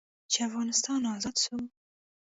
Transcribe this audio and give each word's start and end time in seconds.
چې 0.31 0.39
افغانستان 0.47 1.01
ازاد 1.15 1.35
سو. 1.43 1.55